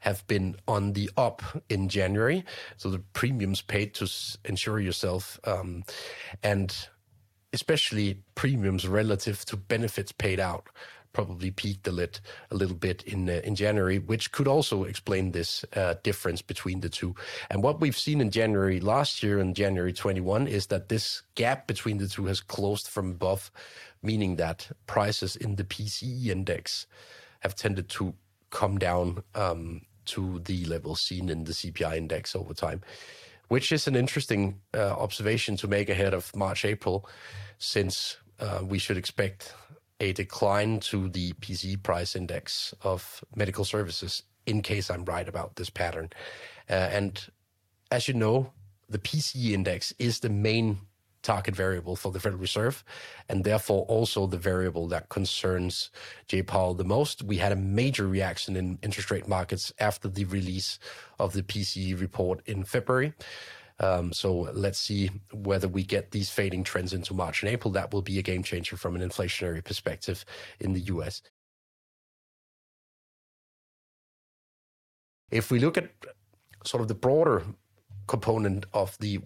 have 0.00 0.26
been 0.26 0.56
on 0.66 0.92
the 0.92 1.10
up 1.16 1.42
in 1.68 1.88
January. 1.88 2.44
So 2.76 2.90
the 2.90 3.00
premiums 3.00 3.62
paid 3.62 3.94
to 3.94 4.08
insure 4.44 4.78
yourself 4.78 5.40
um, 5.44 5.84
and 6.42 6.74
especially 7.52 8.22
premiums 8.34 8.86
relative 8.86 9.44
to 9.46 9.56
benefits 9.56 10.12
paid 10.12 10.40
out 10.40 10.68
probably 11.12 11.50
peaked 11.50 11.86
a, 11.88 11.90
lit, 11.90 12.20
a 12.50 12.54
little 12.54 12.76
bit 12.76 13.02
in 13.02 13.28
uh, 13.28 13.40
in 13.44 13.54
January, 13.54 13.98
which 13.98 14.30
could 14.30 14.46
also 14.46 14.84
explain 14.84 15.32
this 15.32 15.64
uh, 15.74 15.94
difference 16.02 16.42
between 16.42 16.80
the 16.80 16.88
two. 16.88 17.14
And 17.50 17.62
what 17.62 17.80
we've 17.80 17.98
seen 17.98 18.20
in 18.20 18.30
January 18.30 18.80
last 18.80 19.22
year 19.22 19.40
and 19.40 19.56
January 19.56 19.92
21 19.92 20.46
is 20.46 20.66
that 20.66 20.88
this 20.88 21.22
gap 21.34 21.66
between 21.66 21.98
the 21.98 22.08
two 22.08 22.26
has 22.26 22.40
closed 22.40 22.88
from 22.88 23.10
above, 23.10 23.50
meaning 24.02 24.36
that 24.36 24.68
prices 24.86 25.34
in 25.34 25.56
the 25.56 25.64
PCE 25.64 26.26
index 26.26 26.86
have 27.40 27.54
tended 27.54 27.88
to 27.88 28.14
come 28.50 28.78
down 28.78 29.22
um, 29.34 29.82
to 30.04 30.40
the 30.44 30.64
level 30.66 30.94
seen 30.94 31.28
in 31.28 31.44
the 31.44 31.52
CPI 31.52 31.96
index 31.96 32.34
over 32.36 32.54
time 32.54 32.80
which 33.48 33.72
is 33.72 33.86
an 33.86 33.96
interesting 33.96 34.60
uh, 34.74 34.90
observation 34.92 35.56
to 35.56 35.68
make 35.68 35.88
ahead 35.88 36.14
of 36.14 36.34
March, 36.36 36.64
April, 36.64 37.08
since 37.58 38.16
uh, 38.40 38.60
we 38.62 38.78
should 38.78 38.96
expect 38.96 39.54
a 40.00 40.12
decline 40.12 40.78
to 40.78 41.08
the 41.08 41.32
PCE 41.34 41.82
price 41.82 42.14
index 42.14 42.72
of 42.82 43.24
medical 43.34 43.64
services 43.64 44.22
in 44.46 44.62
case 44.62 44.90
I'm 44.90 45.04
right 45.04 45.28
about 45.28 45.56
this 45.56 45.70
pattern. 45.70 46.10
Uh, 46.70 46.74
and 46.74 47.20
as 47.90 48.06
you 48.06 48.14
know, 48.14 48.52
the 48.88 48.98
PCE 48.98 49.50
index 49.50 49.92
is 49.98 50.20
the 50.20 50.30
main 50.30 50.78
target 51.22 51.54
variable 51.54 51.96
for 51.96 52.12
the 52.12 52.20
Federal 52.20 52.40
Reserve, 52.40 52.84
and 53.28 53.44
therefore 53.44 53.84
also 53.86 54.26
the 54.26 54.38
variable 54.38 54.86
that 54.88 55.08
concerns 55.08 55.90
Jay 56.26 56.42
Powell 56.42 56.74
the 56.74 56.84
most. 56.84 57.22
We 57.22 57.38
had 57.38 57.52
a 57.52 57.56
major 57.56 58.06
reaction 58.06 58.56
in 58.56 58.78
interest 58.82 59.10
rate 59.10 59.28
markets 59.28 59.72
after 59.78 60.08
the 60.08 60.24
release 60.24 60.78
of 61.18 61.32
the 61.32 61.42
PCE 61.42 62.00
report 62.00 62.42
in 62.46 62.64
February. 62.64 63.12
Um, 63.80 64.12
so 64.12 64.32
let's 64.52 64.78
see 64.78 65.10
whether 65.32 65.68
we 65.68 65.84
get 65.84 66.10
these 66.10 66.30
fading 66.30 66.64
trends 66.64 66.92
into 66.92 67.14
March 67.14 67.42
and 67.42 67.52
April. 67.52 67.72
That 67.72 67.92
will 67.92 68.02
be 68.02 68.18
a 68.18 68.22
game 68.22 68.42
changer 68.42 68.76
from 68.76 68.96
an 68.96 69.08
inflationary 69.08 69.64
perspective 69.64 70.24
in 70.58 70.72
the 70.72 70.80
US. 70.80 71.22
If 75.30 75.50
we 75.50 75.58
look 75.58 75.76
at 75.76 75.90
sort 76.64 76.80
of 76.80 76.88
the 76.88 76.94
broader 76.94 77.44
component 78.06 78.66
of 78.72 78.96
the 78.98 79.20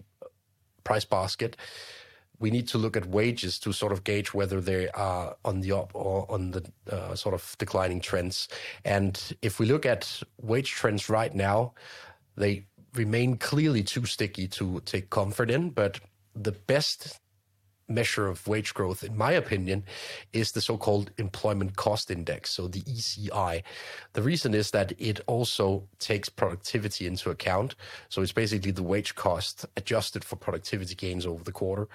price 0.83 1.05
basket, 1.05 1.57
we 2.39 2.51
need 2.51 2.67
to 2.67 2.77
look 2.77 2.97
at 2.97 3.05
wages 3.05 3.59
to 3.59 3.71
sort 3.71 3.91
of 3.91 4.03
gauge 4.03 4.33
whether 4.33 4.59
they 4.59 4.89
are 4.89 5.35
on 5.45 5.61
the 5.61 5.71
up 5.71 5.91
or 5.93 6.29
on 6.29 6.51
the 6.51 6.63
uh, 6.91 7.15
sort 7.15 7.33
of 7.33 7.55
declining 7.57 8.01
trends. 8.01 8.47
And 8.83 9.21
if 9.41 9.59
we 9.59 9.65
look 9.65 9.85
at 9.85 10.21
wage 10.41 10.71
trends 10.71 11.09
right 11.09 11.33
now, 11.33 11.73
they 12.35 12.65
remain 12.95 13.37
clearly 13.37 13.83
too 13.83 14.05
sticky 14.05 14.47
to 14.49 14.81
take 14.85 15.09
comfort 15.09 15.49
in. 15.49 15.69
But 15.69 15.99
the 16.35 16.51
best 16.51 17.19
measure 17.87 18.27
of 18.27 18.47
wage 18.47 18.73
growth, 18.73 19.03
in 19.03 19.17
my 19.17 19.31
opinion, 19.31 19.83
is 20.31 20.51
the 20.51 20.61
so 20.61 20.77
called 20.77 21.11
employment 21.17 21.75
cost 21.75 22.09
index, 22.09 22.49
so 22.51 22.67
the 22.67 22.81
ECI. 22.81 23.63
The 24.13 24.21
reason 24.21 24.53
is 24.53 24.71
that 24.71 24.93
it 24.97 25.19
also 25.27 25.87
takes 25.99 26.29
productivity 26.29 27.07
into 27.07 27.29
account. 27.29 27.75
So 28.09 28.21
it's 28.21 28.31
basically 28.31 28.71
the 28.71 28.83
wage 28.83 29.15
cost 29.15 29.65
adjusted 29.77 30.23
for 30.23 30.35
productivity 30.35 30.95
gains 30.95 31.25
over 31.25 31.43
the 31.43 31.51
quarter. 31.51 31.87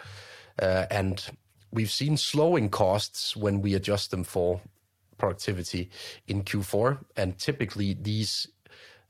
Uh, 0.60 0.86
and 0.90 1.24
we've 1.72 1.90
seen 1.90 2.16
slowing 2.16 2.68
costs 2.68 3.36
when 3.36 3.60
we 3.60 3.74
adjust 3.74 4.10
them 4.10 4.24
for 4.24 4.60
productivity 5.18 5.90
in 6.26 6.44
Q4. 6.44 6.98
And 7.16 7.38
typically, 7.38 7.94
these 8.00 8.46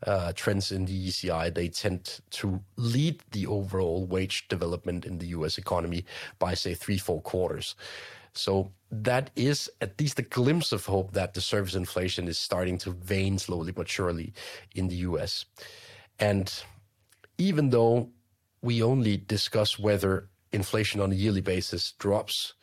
uh, 0.06 0.32
trends 0.34 0.70
in 0.70 0.84
the 0.84 1.08
ECI, 1.08 1.52
they 1.52 1.68
tend 1.68 2.20
to 2.30 2.60
lead 2.76 3.22
the 3.32 3.46
overall 3.46 4.06
wage 4.06 4.46
development 4.48 5.04
in 5.04 5.18
the 5.18 5.26
US 5.28 5.58
economy 5.58 6.04
by, 6.38 6.54
say, 6.54 6.74
three, 6.74 6.98
four 6.98 7.20
quarters. 7.20 7.74
So 8.32 8.70
that 8.90 9.30
is 9.34 9.68
at 9.80 10.00
least 10.00 10.18
a 10.18 10.22
glimpse 10.22 10.72
of 10.72 10.86
hope 10.86 11.12
that 11.12 11.34
the 11.34 11.40
service 11.40 11.74
inflation 11.74 12.28
is 12.28 12.38
starting 12.38 12.78
to 12.78 12.96
wane 13.08 13.38
slowly 13.38 13.72
but 13.72 13.88
surely 13.88 14.32
in 14.74 14.88
the 14.88 14.96
US. 14.96 15.44
And 16.20 16.52
even 17.36 17.70
though 17.70 18.10
we 18.62 18.82
only 18.82 19.16
discuss 19.16 19.78
whether 19.78 20.28
inflation 20.52 21.00
on 21.00 21.12
a 21.12 21.16
yearly 21.16 21.40
basis 21.40 21.92
drops, 21.92 22.54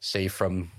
say 0.00 0.28
from 0.28 0.70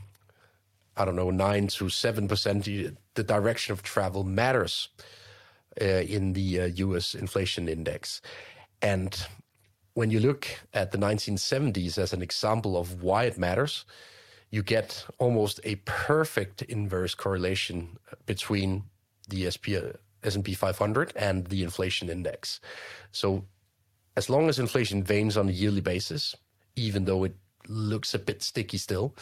I 0.97 1.03
don't 1.03 1.15
know 1.17 1.31
nine 1.31 1.67
to 1.67 1.89
seven 1.89 2.27
percent, 2.27 2.65
the 2.65 3.23
direction 3.23 3.73
of 3.73 3.83
travel 3.83 4.23
matters 4.23 4.89
Uh, 5.81 5.85
in 5.85 6.33
the 6.33 6.61
uh, 6.61 6.65
U.S. 6.65 7.15
inflation 7.15 7.67
index, 7.67 8.21
and 8.81 9.27
when 9.95 10.11
you 10.11 10.19
look 10.19 10.47
at 10.73 10.91
the 10.91 10.97
1970s 10.97 11.97
as 11.97 12.13
an 12.13 12.21
example 12.21 12.77
of 12.77 13.01
why 13.01 13.23
it 13.23 13.37
matters, 13.37 13.85
you 14.51 14.61
get 14.61 15.05
almost 15.17 15.59
a 15.63 15.75
perfect 15.85 16.61
inverse 16.63 17.15
correlation 17.15 17.97
uh, 18.11 18.15
between 18.25 18.83
the 19.27 19.49
SP, 19.51 19.75
uh, 19.75 19.91
S&P 20.23 20.53
500 20.53 21.13
and 21.15 21.47
the 21.47 21.63
inflation 21.63 22.09
index. 22.09 22.59
So 23.11 23.45
as 24.17 24.29
long 24.29 24.49
as 24.49 24.59
inflation 24.59 25.03
wanes 25.03 25.37
on 25.37 25.49
a 25.49 25.51
yearly 25.51 25.81
basis, 25.81 26.35
even 26.75 27.05
though 27.05 27.23
it 27.23 27.35
looks 27.67 28.13
a 28.13 28.19
bit 28.19 28.43
sticky 28.43 28.77
still, 28.77 29.15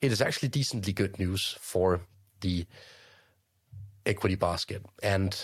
it 0.00 0.12
is 0.12 0.22
actually 0.22 0.48
decently 0.48 0.92
good 0.92 1.18
news 1.18 1.56
for 1.60 2.00
the 2.40 2.66
equity 4.06 4.34
basket. 4.36 4.84
And 5.02 5.36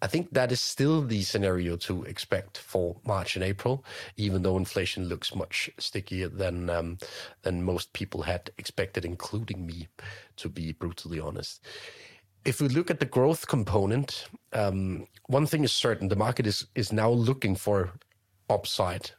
I 0.00 0.06
think 0.06 0.32
that 0.32 0.52
is 0.52 0.60
still 0.60 1.02
the 1.02 1.22
scenario 1.22 1.76
to 1.76 2.04
expect 2.04 2.58
for 2.58 2.96
March 3.04 3.34
and 3.34 3.44
April, 3.44 3.84
even 4.16 4.42
though 4.42 4.56
inflation 4.56 5.06
looks 5.06 5.34
much 5.34 5.70
stickier 5.78 6.28
than 6.28 6.70
um, 6.70 6.98
than 7.42 7.64
most 7.64 7.92
people 7.92 8.22
had 8.22 8.50
expected, 8.58 9.04
including 9.04 9.66
me, 9.66 9.88
to 10.36 10.48
be 10.48 10.72
brutally 10.72 11.18
honest. 11.18 11.64
If 12.44 12.60
we 12.60 12.68
look 12.68 12.90
at 12.90 13.00
the 13.00 13.06
growth 13.06 13.48
component, 13.48 14.26
um, 14.52 15.08
one 15.26 15.46
thing 15.46 15.64
is 15.64 15.72
certain: 15.72 16.08
the 16.08 16.16
market 16.16 16.46
is 16.46 16.66
is 16.76 16.92
now 16.92 17.10
looking 17.10 17.56
for 17.56 17.92
upside 18.48 19.10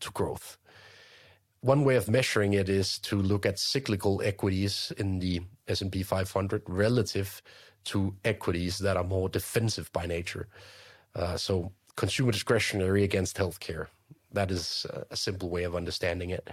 to 0.00 0.10
growth. 0.10 0.58
One 1.60 1.84
way 1.84 1.96
of 1.96 2.08
measuring 2.08 2.52
it 2.52 2.68
is 2.68 2.98
to 3.00 3.16
look 3.16 3.46
at 3.46 3.58
cyclical 3.58 4.20
equities 4.22 4.92
in 4.98 5.18
the 5.18 5.40
S&P 5.66 6.02
500 6.02 6.62
relative 6.68 7.42
to 7.86 8.14
equities 8.24 8.78
that 8.78 8.96
are 8.96 9.04
more 9.04 9.28
defensive 9.28 9.92
by 9.92 10.06
nature. 10.06 10.48
Uh, 11.14 11.36
so 11.36 11.72
consumer 11.96 12.32
discretionary 12.32 13.04
against 13.04 13.36
healthcare. 13.36 13.86
That 14.32 14.50
is 14.50 14.86
a 15.10 15.16
simple 15.16 15.48
way 15.48 15.64
of 15.64 15.74
understanding 15.74 16.30
it. 16.30 16.48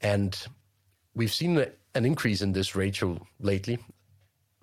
And 0.00 0.36
we've 1.14 1.32
seen 1.32 1.64
an 1.94 2.04
increase 2.04 2.42
in 2.42 2.52
this 2.52 2.76
ratio 2.76 3.26
lately 3.40 3.78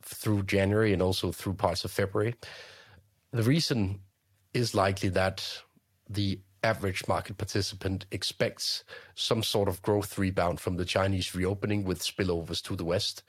through 0.02 0.44
January 0.44 0.94
and 0.94 1.02
also 1.02 1.32
through 1.32 1.54
parts 1.54 1.84
of 1.84 1.92
February. 1.92 2.36
The 3.32 3.44
reason 3.44 4.00
is 4.54 4.76
likely 4.76 5.10
that 5.10 5.62
the 6.10 6.40
average 6.64 7.08
market 7.08 7.38
participant 7.38 8.06
expects 8.12 8.84
some 9.16 9.44
sort 9.44 9.68
of 9.68 9.82
growth 9.82 10.18
rebound 10.18 10.60
from 10.60 10.78
the 10.78 10.86
Chinese 10.86 11.36
reopening 11.36 11.84
with 11.84 12.02
spillovers 12.02 12.62
to 12.64 12.76
the 12.76 12.86
West 12.86 13.24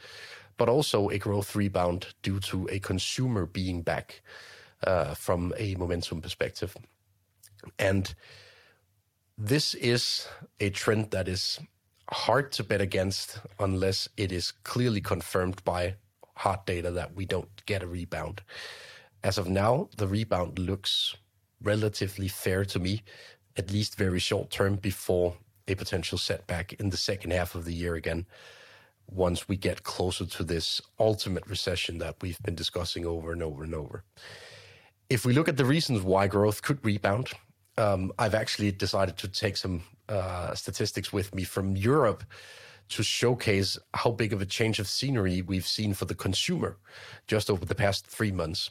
but 0.57 0.69
also 0.69 1.09
a 1.11 1.19
growth 1.19 1.55
rebound 1.55 2.15
due 2.23 2.41
to 2.41 2.69
a 2.71 2.79
consumer 2.79 3.47
being 3.47 3.83
back 3.83 4.23
uh, 4.85 5.15
from 5.15 5.53
a 5.57 5.75
momentum 5.77 6.21
perspective. 6.21 6.77
And 7.79 8.15
this 9.39 9.75
is 9.75 10.29
a 10.61 10.71
trend 10.71 11.11
that 11.11 11.29
is 11.29 11.59
hard 12.11 12.53
to 12.53 12.65
bet 12.65 12.81
against 12.81 13.41
unless 13.59 14.09
it 14.17 14.33
is 14.33 14.53
clearly 14.65 15.01
confirmed 15.01 15.63
by 15.65 15.97
hard 16.37 16.65
data 16.67 16.91
that 16.93 17.15
we 17.15 17.27
don't 17.27 17.65
get 17.67 17.83
a 17.83 17.87
rebound. 17.87 18.43
As 19.23 19.39
of 19.39 19.49
now, 19.49 19.89
the 19.97 20.07
rebound 20.07 20.59
looks 20.59 21.17
relatively 21.63 22.29
fair 22.29 22.65
to 22.67 22.79
me, 22.79 23.03
at 23.57 23.73
least 23.73 23.97
very 23.97 24.21
short 24.21 24.51
term 24.51 24.77
before 24.77 25.35
a 25.69 25.75
potential 25.75 26.19
setback 26.19 26.75
in 26.75 26.91
the 26.91 26.97
second 26.97 27.33
half 27.33 27.55
of 27.55 27.65
the 27.65 27.75
year 27.75 27.97
again 27.97 28.27
once 29.09 29.49
we 29.49 29.57
get 29.57 29.83
closer 29.83 30.27
to 30.27 30.45
this 30.45 30.81
ultimate 30.99 31.47
recession 31.47 31.99
that 31.99 32.17
we've 32.21 32.41
been 32.43 32.55
discussing 32.55 33.07
over 33.07 33.33
and 33.33 33.43
over 33.43 33.65
and 33.65 33.75
over. 33.75 34.05
If 35.09 35.25
we 35.25 35.33
look 35.33 35.49
at 35.49 35.57
the 35.57 35.65
reasons 35.65 36.03
why 36.03 36.27
growth 36.27 36.63
could 36.63 36.85
rebound, 36.85 37.31
um, 37.79 38.13
I've 38.19 38.35
actually 38.35 38.73
decided 38.73 39.17
to 39.19 39.29
take 39.29 39.57
some 39.57 39.83
uh, 40.09 40.55
statistics 40.55 41.13
with 41.13 41.35
me 41.35 41.45
from 41.45 41.77
Europe 41.77 42.25
to 42.89 43.03
showcase 43.03 43.79
how 43.95 44.11
big 44.11 44.33
of 44.33 44.41
a 44.41 44.47
change 44.47 44.79
of 44.79 44.87
scenery 44.89 45.43
we've 45.43 45.67
seen 45.67 45.93
for 45.95 46.05
the 46.05 46.15
consumer 46.15 46.77
just 47.27 47.51
over 47.51 47.65
the 47.65 47.75
past 47.75 48.07
three 48.07 48.33
months. 48.33 48.71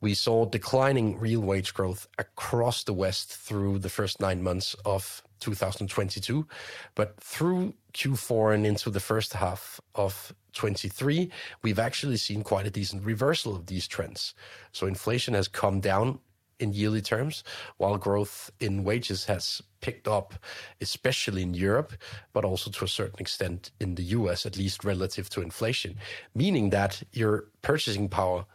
We 0.00 0.14
saw 0.14 0.44
declining 0.46 1.18
real 1.18 1.40
wage 1.40 1.72
growth 1.74 2.08
across 2.18 2.84
the 2.84 2.92
West 2.92 3.36
through 3.36 3.78
the 3.78 3.88
first 3.88 4.20
nine 4.20 4.42
months 4.42 4.74
of 4.84 5.22
2022. 5.42 6.46
But 6.94 7.20
through 7.20 7.74
Q4 7.92 8.54
and 8.54 8.66
into 8.66 8.90
the 8.90 9.00
first 9.00 9.34
half 9.34 9.80
of 9.94 10.32
23, 10.54 11.30
we've 11.62 11.78
actually 11.78 12.16
seen 12.16 12.42
quite 12.42 12.66
a 12.66 12.70
decent 12.70 13.04
reversal 13.04 13.54
of 13.54 13.66
these 13.66 13.86
trends. 13.86 14.34
So 14.72 14.86
inflation 14.86 15.34
has 15.34 15.48
come 15.48 15.80
down 15.80 16.20
in 16.62 16.72
yearly 16.72 17.02
terms, 17.02 17.42
while 17.78 17.98
growth 17.98 18.50
in 18.60 18.84
wages 18.84 19.24
has 19.24 19.60
picked 19.80 20.06
up, 20.06 20.34
especially 20.80 21.42
in 21.42 21.54
Europe, 21.54 21.92
but 22.32 22.44
also 22.44 22.70
to 22.70 22.84
a 22.84 22.88
certain 22.88 23.18
extent 23.18 23.72
in 23.80 23.96
the 23.96 24.04
US, 24.18 24.46
at 24.46 24.56
least 24.56 24.84
relative 24.84 25.28
to 25.30 25.42
inflation, 25.42 25.96
meaning 26.34 26.70
that 26.70 27.02
your 27.12 27.48
purchasing 27.62 28.08
power 28.08 28.46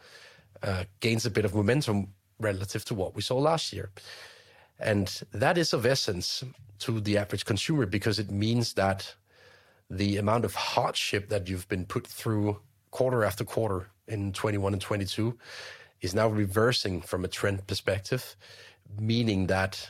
uh, 0.63 0.85
gains 1.01 1.25
a 1.25 1.29
bit 1.29 1.43
of 1.43 1.53
momentum 1.53 2.13
relative 2.39 2.85
to 2.85 2.95
what 2.95 3.15
we 3.15 3.21
saw 3.21 3.37
last 3.37 3.73
year. 3.73 3.91
And 4.79 5.21
that 5.31 5.57
is 5.57 5.73
of 5.73 5.85
essence 5.85 6.43
to 6.79 6.99
the 6.99 7.17
average 7.17 7.45
consumer 7.45 7.85
because 7.85 8.19
it 8.19 8.29
means 8.29 8.73
that 8.73 9.15
the 9.89 10.17
amount 10.17 10.45
of 10.45 10.53
hardship 10.53 11.29
that 11.29 11.47
you've 11.49 11.67
been 11.69 11.85
put 11.85 12.05
through 12.05 12.59
quarter 12.91 13.23
after 13.23 13.43
quarter 13.43 13.89
in 14.07 14.33
21 14.33 14.73
and 14.73 14.81
22 14.81 15.37
is 16.01 16.13
now 16.13 16.27
reversing 16.27 17.01
from 17.01 17.25
a 17.25 17.27
trend 17.27 17.65
perspective, 17.67 18.35
meaning 18.99 19.47
that 19.47 19.89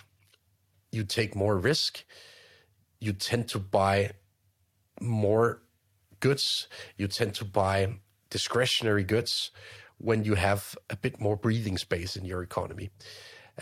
you 0.91 1.03
take 1.03 1.35
more 1.35 1.57
risk, 1.57 2.03
you 2.99 3.13
tend 3.13 3.47
to 3.49 3.59
buy 3.59 4.11
more 5.01 5.61
goods, 6.19 6.67
you 6.97 7.07
tend 7.07 7.33
to 7.35 7.45
buy 7.45 7.99
discretionary 8.29 9.03
goods 9.03 9.51
when 9.97 10.23
you 10.23 10.35
have 10.35 10.75
a 10.89 10.95
bit 10.95 11.19
more 11.19 11.35
breathing 11.35 11.77
space 11.77 12.15
in 12.15 12.25
your 12.25 12.41
economy. 12.41 12.89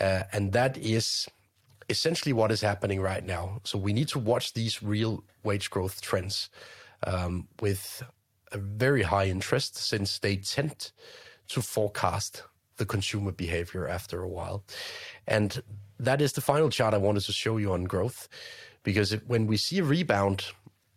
Uh, 0.00 0.22
and 0.32 0.52
that 0.52 0.76
is 0.76 1.28
essentially 1.88 2.32
what 2.32 2.50
is 2.50 2.60
happening 2.60 3.00
right 3.00 3.24
now. 3.24 3.60
So 3.64 3.78
we 3.78 3.92
need 3.92 4.08
to 4.08 4.18
watch 4.18 4.52
these 4.52 4.82
real 4.82 5.22
wage 5.42 5.70
growth 5.70 6.00
trends 6.00 6.50
um, 7.06 7.48
with 7.60 8.02
a 8.52 8.58
very 8.58 9.02
high 9.02 9.26
interest 9.26 9.76
since 9.76 10.18
they 10.18 10.36
tend 10.36 10.92
to 11.48 11.62
forecast 11.62 12.42
the 12.76 12.86
consumer 12.86 13.32
behavior 13.32 13.88
after 13.88 14.22
a 14.22 14.28
while. 14.28 14.64
And 15.26 15.62
that 15.98 16.20
is 16.20 16.32
the 16.32 16.40
final 16.40 16.68
chart 16.68 16.92
I 16.92 16.98
wanted 16.98 17.22
to 17.24 17.32
show 17.32 17.56
you 17.56 17.72
on 17.72 17.84
growth, 17.84 18.28
because 18.82 19.12
it, 19.12 19.22
when 19.26 19.46
we 19.46 19.56
see 19.56 19.78
a 19.78 19.84
rebound 19.84 20.44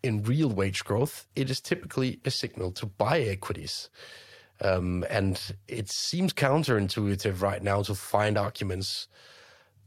in 0.03 0.23
real 0.23 0.49
wage 0.49 0.83
growth, 0.83 1.27
it 1.35 1.49
is 1.49 1.61
typically 1.61 2.19
a 2.25 2.31
signal 2.31 2.71
to 2.71 2.85
buy 2.85 3.21
equities. 3.21 3.89
Um, 4.61 5.05
and 5.09 5.39
it 5.67 5.89
seems 5.89 6.33
counterintuitive 6.33 7.41
right 7.41 7.63
now 7.63 7.81
to 7.83 7.95
find 7.95 8.37
arguments 8.37 9.07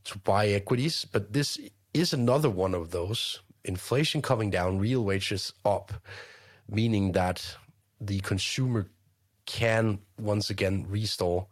to 0.05 0.19
buy 0.19 0.49
equities, 0.49 1.05
but 1.05 1.33
this 1.33 1.59
is 1.95 2.13
another 2.13 2.51
one 2.51 2.75
of 2.75 2.91
those. 2.91 3.41
Inflation 3.65 4.23
coming 4.23 4.51
down, 4.51 4.79
real 4.79 5.05
wages 5.05 5.53
up, 5.65 5.93
meaning 6.69 7.13
that 7.13 7.57
the 8.01 8.21
consumer 8.21 8.89
can 9.47 9.99
once 10.19 10.51
again 10.51 10.87
restore 10.89 11.47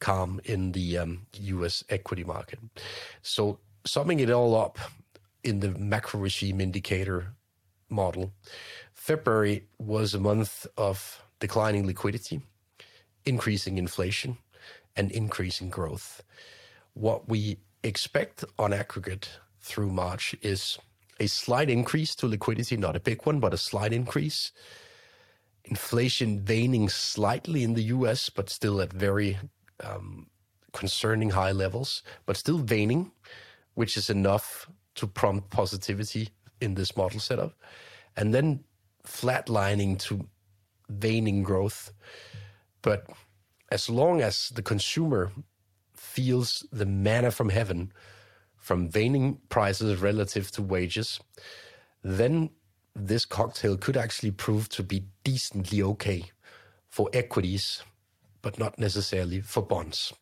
calm 0.00 0.40
in 0.44 0.72
the 0.72 0.98
um, 0.98 1.26
US 1.32 1.84
equity 1.88 2.24
market. 2.24 2.58
So, 3.22 3.58
summing 3.86 4.20
it 4.20 4.30
all 4.30 4.54
up 4.56 4.78
in 5.42 5.60
the 5.60 5.70
macro 5.70 6.20
regime 6.20 6.60
indicator 6.60 7.34
model, 7.88 8.32
February 8.92 9.66
was 9.78 10.14
a 10.14 10.20
month 10.20 10.66
of 10.76 11.22
declining 11.38 11.86
liquidity, 11.86 12.40
increasing 13.26 13.78
inflation, 13.78 14.38
and 14.96 15.10
increasing 15.10 15.70
growth. 15.70 16.22
What 16.94 17.28
we 17.28 17.58
expect 17.82 18.44
on 18.58 18.72
aggregate 18.72 19.28
through 19.60 19.90
March 19.90 20.34
is 20.42 20.78
a 21.20 21.26
slight 21.26 21.70
increase 21.70 22.14
to 22.16 22.26
liquidity, 22.26 22.76
not 22.76 22.96
a 22.96 23.00
big 23.00 23.24
one, 23.26 23.40
but 23.40 23.54
a 23.54 23.58
slight 23.58 23.92
increase. 23.92 24.52
Inflation 25.64 26.44
waning 26.46 26.88
slightly 26.88 27.62
in 27.62 27.74
the 27.74 27.84
US, 27.84 28.28
but 28.28 28.50
still 28.50 28.80
at 28.80 28.92
very 28.92 29.38
um, 29.82 30.26
concerning 30.72 31.30
high 31.30 31.52
levels, 31.52 32.02
but 32.26 32.36
still 32.36 32.58
waning, 32.58 33.12
which 33.74 33.96
is 33.96 34.10
enough 34.10 34.68
to 34.96 35.06
prompt 35.06 35.50
positivity 35.50 36.28
in 36.60 36.74
this 36.74 36.96
model 36.96 37.20
setup, 37.20 37.54
and 38.16 38.34
then 38.34 38.64
flatlining 39.06 39.98
to 39.98 40.26
waning 40.88 41.42
growth. 41.42 41.92
But 42.84 43.06
as 43.72 43.88
long 43.88 44.20
as 44.20 44.50
the 44.50 44.62
consumer 44.62 45.32
feels 45.94 46.66
the 46.70 46.84
manna 46.84 47.30
from 47.30 47.48
heaven 47.48 47.92
from 48.56 48.90
waning 48.94 49.38
prices 49.48 50.00
relative 50.00 50.50
to 50.52 50.62
wages, 50.62 51.18
then 52.02 52.50
this 52.94 53.24
cocktail 53.24 53.78
could 53.78 53.96
actually 53.96 54.32
prove 54.32 54.68
to 54.68 54.82
be 54.82 55.06
decently 55.24 55.82
okay 55.82 56.24
for 56.88 57.08
equities, 57.12 57.82
but 58.42 58.58
not 58.58 58.78
necessarily 58.78 59.40
for 59.40 59.62
bonds. 59.62 60.12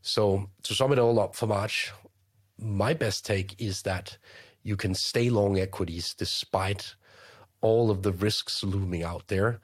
So, 0.00 0.48
to 0.62 0.74
sum 0.74 0.92
it 0.92 0.98
all 0.98 1.18
up 1.18 1.34
for 1.34 1.46
March, 1.46 1.92
my 2.56 2.94
best 2.94 3.26
take 3.26 3.60
is 3.60 3.82
that 3.82 4.16
you 4.62 4.76
can 4.76 4.94
stay 4.94 5.28
long 5.28 5.58
equities 5.58 6.14
despite 6.14 6.94
all 7.60 7.90
of 7.90 8.02
the 8.02 8.12
risks 8.12 8.62
looming 8.62 9.02
out 9.02 9.26
there. 9.26 9.60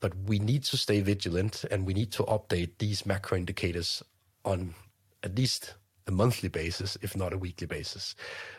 But 0.00 0.12
we 0.26 0.38
need 0.38 0.64
to 0.64 0.76
stay 0.76 1.00
vigilant 1.00 1.64
and 1.70 1.86
we 1.86 1.94
need 1.94 2.12
to 2.12 2.24
update 2.24 2.72
these 2.78 3.06
macro 3.06 3.38
indicators 3.38 4.02
on 4.44 4.74
at 5.22 5.36
least 5.36 5.74
a 6.06 6.10
monthly 6.10 6.48
basis, 6.48 6.98
if 7.00 7.16
not 7.16 7.32
a 7.32 7.38
weekly 7.38 7.66
basis. 7.66 8.14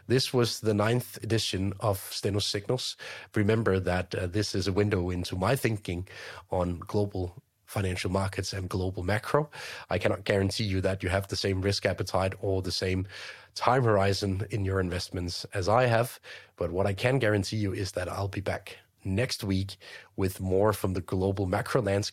This 0.08 0.34
was 0.34 0.60
the 0.60 0.74
ninth 0.74 1.20
edition 1.24 1.74
of 1.80 2.00
Steno 2.12 2.40
Signals. 2.40 2.98
Remember 3.36 3.80
that 3.80 4.16
uh, 4.16 4.28
this 4.28 4.56
is 4.56 4.68
a 4.68 4.74
window 4.74 5.10
into 5.10 5.36
my 5.36 5.56
thinking 5.56 6.08
on 6.50 6.80
global 6.80 7.36
financial 7.66 8.12
markets 8.12 8.54
and 8.54 8.70
global 8.70 9.04
macro. 9.04 9.50
I 9.90 9.98
cannot 9.98 10.24
guarantee 10.24 10.64
you 10.64 10.82
that 10.82 11.04
you 11.04 11.10
have 11.10 11.28
the 11.28 11.36
same 11.36 11.62
risk 11.62 11.86
appetite 11.86 12.34
or 12.42 12.62
the 12.62 12.72
same 12.72 13.08
time 13.54 13.84
horizon 13.84 14.46
in 14.52 14.66
your 14.66 14.80
investments 14.80 15.46
as 15.54 15.68
I 15.70 15.86
have. 15.86 16.20
But 16.58 16.72
what 16.72 16.86
I 16.86 16.94
can 16.94 17.20
guarantee 17.20 17.58
you 17.58 17.74
is 17.74 17.92
that 17.94 18.10
I'll 18.10 18.28
be 18.28 18.42
back 18.42 18.78
next 19.06 19.44
week 19.44 19.78
with 20.16 20.40
more 20.40 20.74
from 20.74 20.94
the 20.94 21.02
global 21.02 21.46
macro 21.46 21.82
landscape 21.82 22.04